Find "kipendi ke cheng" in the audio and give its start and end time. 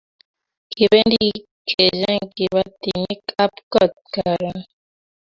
0.75-2.23